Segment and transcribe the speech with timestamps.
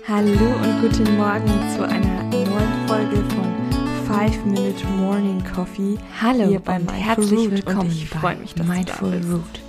[0.00, 1.46] Hallo und guten Morgen
[1.76, 5.96] zu einer neuen Folge von 5 Minute Morning Coffee.
[6.20, 7.50] Hallo hier bei und Mindful herzlich Root.
[7.52, 9.32] willkommen und ich bei freue mich, dass Mindful du da.
[9.34, 9.60] Root.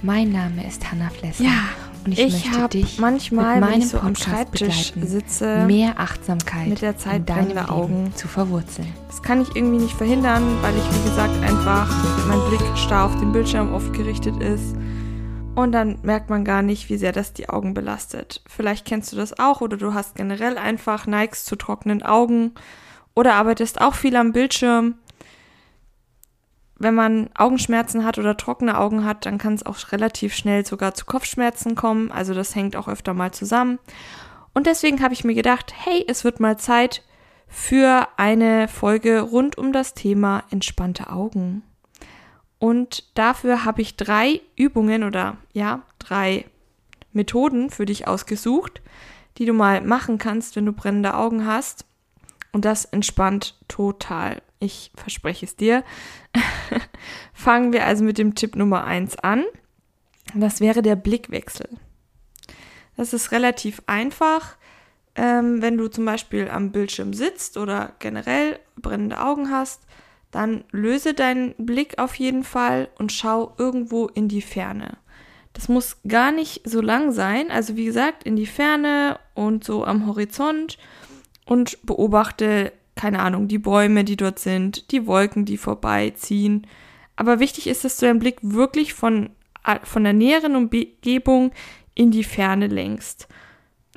[0.00, 1.50] Mein Name ist Hannah Flesser Ja,
[2.06, 5.64] und ich, ich möchte dich manchmal, mit wenn meinem ich so Podcast Schreibtisch begleiten, sitze,
[5.66, 8.12] mehr Achtsamkeit mit der Zeit in deinem Augen.
[8.14, 8.88] zu verwurzeln.
[9.08, 11.88] Das kann ich irgendwie nicht verhindern, weil ich, wie gesagt, einfach
[12.26, 14.74] mein Blick starr auf den Bildschirm oft gerichtet ist.
[15.54, 18.42] Und dann merkt man gar nicht, wie sehr das die Augen belastet.
[18.48, 22.52] Vielleicht kennst du das auch oder du hast generell einfach neigst zu trockenen Augen
[23.14, 24.96] oder arbeitest auch viel am Bildschirm.
[26.76, 30.94] Wenn man Augenschmerzen hat oder trockene Augen hat, dann kann es auch relativ schnell sogar
[30.94, 32.10] zu Kopfschmerzen kommen.
[32.10, 33.78] Also das hängt auch öfter mal zusammen.
[34.54, 37.02] Und deswegen habe ich mir gedacht, hey, es wird mal Zeit
[37.46, 41.62] für eine Folge rund um das Thema entspannte Augen.
[42.58, 46.46] Und dafür habe ich drei Übungen oder ja, drei
[47.12, 48.82] Methoden für dich ausgesucht,
[49.38, 51.84] die du mal machen kannst, wenn du brennende Augen hast.
[52.52, 54.40] Und das entspannt total.
[54.60, 55.84] Ich verspreche es dir.
[57.34, 59.44] Fangen wir also mit dem Tipp Nummer eins an.
[60.34, 61.68] Das wäre der Blickwechsel.
[62.96, 64.56] Das ist relativ einfach.
[65.16, 69.82] Ähm, wenn du zum Beispiel am Bildschirm sitzt oder generell brennende Augen hast,
[70.34, 74.98] dann löse deinen Blick auf jeden Fall und schau irgendwo in die Ferne.
[75.52, 77.52] Das muss gar nicht so lang sein.
[77.52, 80.76] Also wie gesagt, in die Ferne und so am Horizont
[81.46, 86.66] und beobachte, keine Ahnung, die Bäume, die dort sind, die Wolken, die vorbeiziehen.
[87.14, 89.30] Aber wichtig ist, dass du deinen Blick wirklich von,
[89.84, 91.52] von der näheren Umgebung
[91.94, 93.28] in die Ferne lenkst.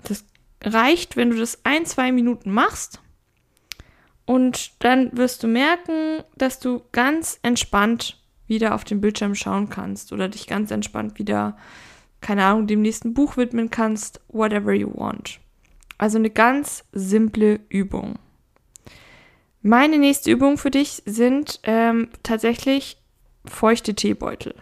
[0.04, 0.24] Das
[0.64, 3.02] reicht, wenn du das ein, zwei Minuten machst.
[4.28, 10.12] Und dann wirst du merken, dass du ganz entspannt wieder auf den Bildschirm schauen kannst
[10.12, 11.56] oder dich ganz entspannt wieder,
[12.20, 15.40] keine Ahnung, dem nächsten Buch widmen kannst, whatever you want.
[15.98, 18.20] Also eine ganz simple Übung.
[19.62, 23.02] Meine nächste Übung für dich sind ähm, tatsächlich
[23.46, 24.56] feuchte Teebeutel.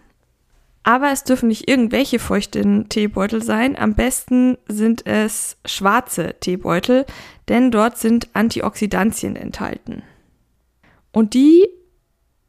[0.88, 3.76] Aber es dürfen nicht irgendwelche feuchten Teebeutel sein.
[3.76, 7.08] Am besten sind es schwarze Teebeutel,
[7.50, 10.04] denn dort sind Antioxidantien enthalten.
[11.12, 11.68] Und die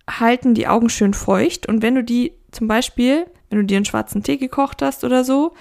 [0.09, 1.67] halten die Augen schön feucht.
[1.67, 5.25] Und wenn du die zum Beispiel, wenn du dir einen schwarzen Tee gekocht hast oder
[5.25, 5.55] so,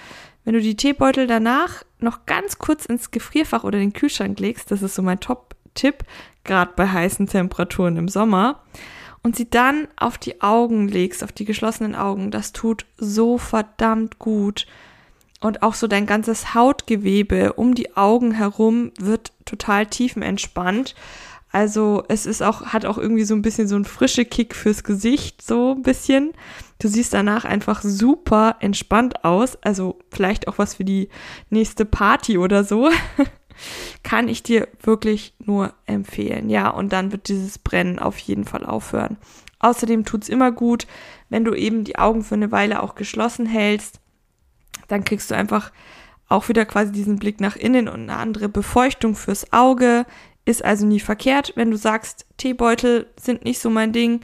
[0.44, 4.82] wenn du die Teebeutel danach noch ganz kurz ins Gefrierfach oder den Kühlschrank legst, das
[4.82, 6.04] ist so mein Top-Tipp,
[6.44, 8.62] gerade bei heißen Temperaturen im Sommer,
[9.26, 14.20] und sie dann auf die Augen legst, auf die geschlossenen Augen, das tut so verdammt
[14.20, 14.68] gut.
[15.40, 20.94] Und auch so dein ganzes Hautgewebe um die Augen herum wird total tiefenentspannt.
[21.50, 24.84] Also es ist auch, hat auch irgendwie so ein bisschen so ein frische Kick fürs
[24.84, 26.32] Gesicht, so ein bisschen.
[26.78, 29.56] Du siehst danach einfach super entspannt aus.
[29.60, 31.08] Also vielleicht auch was für die
[31.50, 32.90] nächste Party oder so.
[34.02, 36.48] Kann ich dir wirklich nur empfehlen.
[36.48, 39.16] Ja, und dann wird dieses Brennen auf jeden Fall aufhören.
[39.58, 40.86] Außerdem tut es immer gut,
[41.28, 44.00] wenn du eben die Augen für eine Weile auch geschlossen hältst.
[44.88, 45.72] Dann kriegst du einfach
[46.28, 50.06] auch wieder quasi diesen Blick nach innen und eine andere Befeuchtung fürs Auge.
[50.44, 54.20] Ist also nie verkehrt, wenn du sagst, Teebeutel sind nicht so mein Ding.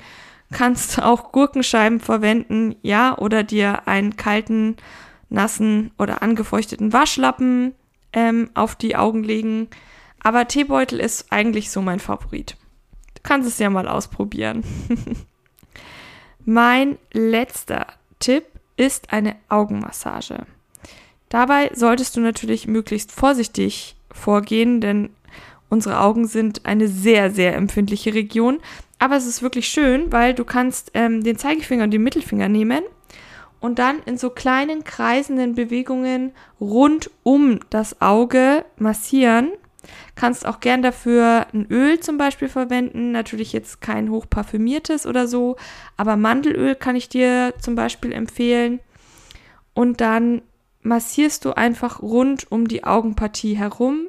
[0.52, 4.76] Kannst auch Gurkenscheiben verwenden, ja, oder dir einen kalten,
[5.32, 7.74] nassen oder angefeuchteten Waschlappen
[8.12, 9.68] ähm, auf die Augen legen.
[10.20, 12.56] Aber Teebeutel ist eigentlich so mein Favorit.
[13.14, 14.64] Du kannst es ja mal ausprobieren.
[16.44, 17.86] mein letzter
[18.18, 18.44] Tipp
[18.76, 20.46] ist eine Augenmassage.
[21.28, 25.10] Dabei solltest du natürlich möglichst vorsichtig vorgehen, denn
[25.68, 28.60] unsere Augen sind eine sehr, sehr empfindliche Region.
[28.98, 32.82] Aber es ist wirklich schön, weil du kannst ähm, den Zeigefinger und den Mittelfinger nehmen
[33.62, 39.52] und dann in so kleinen kreisenden Bewegungen rund um das Auge massieren.
[40.16, 43.12] Kannst auch gern dafür ein Öl zum Beispiel verwenden.
[43.12, 45.56] Natürlich jetzt kein hochparfümiertes oder so,
[45.96, 48.80] aber Mandelöl kann ich dir zum Beispiel empfehlen.
[49.74, 50.42] Und dann
[50.82, 54.08] massierst du einfach rund um die Augenpartie herum,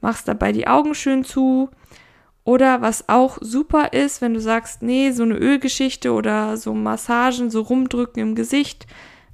[0.00, 1.68] machst dabei die Augen schön zu.
[2.46, 7.50] Oder was auch super ist, wenn du sagst, nee, so eine Ölgeschichte oder so Massagen,
[7.50, 8.86] so rumdrücken im Gesicht,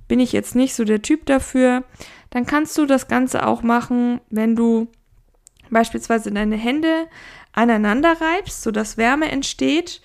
[0.08, 1.84] bin ich jetzt nicht so der Typ dafür,
[2.30, 4.88] dann kannst du das Ganze auch machen, wenn du
[5.68, 7.06] beispielsweise deine Hände
[7.52, 10.00] aneinander reibst, sodass Wärme entsteht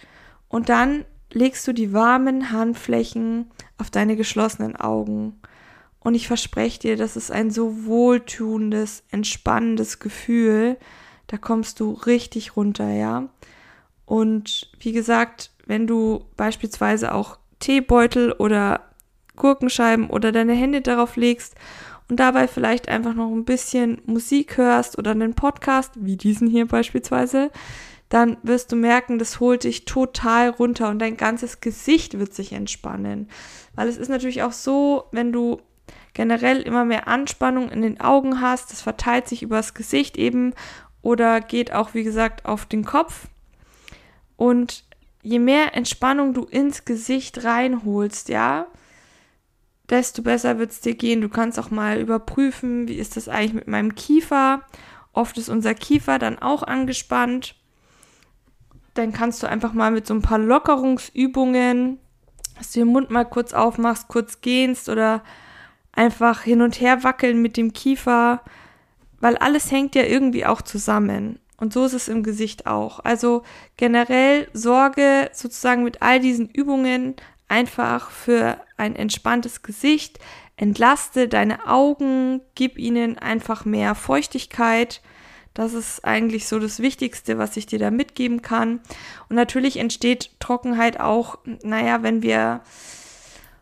[0.49, 5.39] und dann legst du die warmen Handflächen auf deine geschlossenen Augen.
[6.01, 10.75] Und ich verspreche dir, das ist ein so wohltuendes, entspannendes Gefühl.
[11.27, 13.29] Da kommst du richtig runter, ja.
[14.05, 18.81] Und wie gesagt, wenn du beispielsweise auch Teebeutel oder
[19.35, 21.55] Gurkenscheiben oder deine Hände darauf legst
[22.09, 26.67] und dabei vielleicht einfach noch ein bisschen Musik hörst oder einen Podcast, wie diesen hier
[26.67, 27.51] beispielsweise,
[28.09, 32.53] dann wirst du merken, das holt dich total runter und dein ganzes Gesicht wird sich
[32.53, 33.29] entspannen.
[33.75, 35.59] Weil es ist natürlich auch so, wenn du
[36.13, 40.53] generell immer mehr Anspannung in den Augen hast, das verteilt sich übers Gesicht eben
[41.07, 43.29] oder geht auch, wie gesagt, auf den Kopf.
[44.35, 44.83] Und
[45.23, 48.67] je mehr Entspannung du ins Gesicht reinholst, ja,
[49.89, 51.21] desto besser wird es dir gehen.
[51.21, 54.63] Du kannst auch mal überprüfen, wie ist das eigentlich mit meinem Kiefer.
[55.13, 57.55] Oft ist unser Kiefer dann auch angespannt.
[58.93, 61.99] Dann kannst du einfach mal mit so ein paar Lockerungsübungen,
[62.57, 65.23] dass du den Mund mal kurz aufmachst, kurz gehst oder
[65.93, 68.41] einfach hin und her wackeln mit dem Kiefer,
[69.19, 71.39] weil alles hängt ja irgendwie auch zusammen.
[71.57, 72.99] Und so ist es im Gesicht auch.
[72.99, 73.43] Also
[73.77, 77.15] generell sorge sozusagen mit all diesen Übungen
[77.47, 80.19] einfach für ein entspanntes Gesicht,
[80.55, 85.01] entlaste deine Augen, gib ihnen einfach mehr Feuchtigkeit.
[85.53, 88.79] Das ist eigentlich so das Wichtigste, was ich dir da mitgeben kann.
[89.29, 92.61] Und natürlich entsteht Trockenheit auch, naja, wenn wir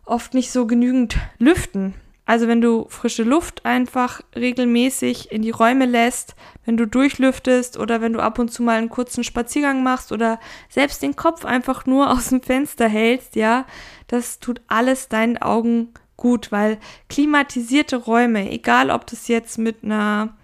[0.04, 1.94] oft nicht so genügend lüften.
[2.26, 6.34] Also wenn du frische Luft einfach regelmäßig in die Räume lässt,
[6.64, 10.40] wenn du durchlüftest oder wenn du ab und zu mal einen kurzen Spaziergang machst oder
[10.68, 13.64] selbst den Kopf einfach nur aus dem Fenster hältst, ja,
[14.08, 16.78] das tut alles deinen Augen gut, weil
[17.08, 20.36] klimatisierte Räume, egal ob das jetzt mit einer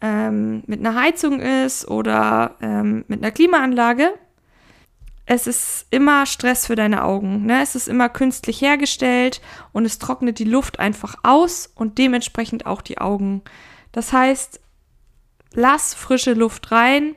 [0.00, 4.14] ähm, mit einer Heizung ist oder ähm, mit einer Klimaanlage,
[5.32, 7.46] es ist immer Stress für deine Augen.
[7.46, 7.62] Ne?
[7.62, 9.40] Es ist immer künstlich hergestellt
[9.70, 13.42] und es trocknet die Luft einfach aus und dementsprechend auch die Augen.
[13.92, 14.58] Das heißt,
[15.52, 17.14] lass frische Luft rein,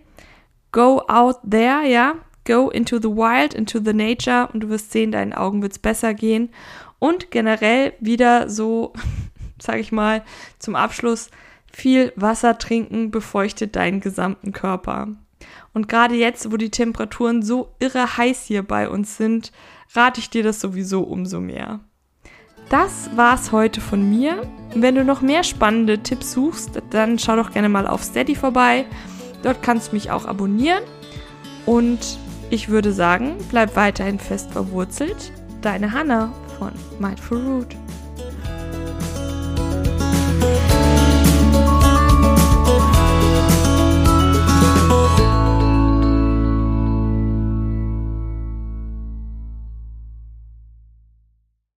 [0.71, 2.13] go out there, ja,
[2.45, 5.79] go into the wild, into the nature und du wirst sehen, deinen Augen wird es
[5.79, 6.51] besser gehen.
[6.99, 8.93] Und generell wieder so,
[9.59, 10.23] sage ich mal,
[10.59, 11.31] zum Abschluss,
[11.71, 15.07] viel Wasser trinken befeuchtet deinen gesamten Körper.
[15.73, 19.51] Und gerade jetzt, wo die Temperaturen so irre heiß hier bei uns sind,
[19.93, 21.79] rate ich dir das sowieso umso mehr.
[22.69, 24.41] Das war's heute von mir.
[24.73, 28.85] Wenn du noch mehr spannende Tipps suchst, dann schau doch gerne mal auf Steady vorbei.
[29.43, 30.83] Dort kannst du mich auch abonnieren.
[31.65, 32.17] Und
[32.49, 35.31] ich würde sagen, bleib weiterhin fest verwurzelt.
[35.61, 37.82] Deine Hanna von Mindful Root.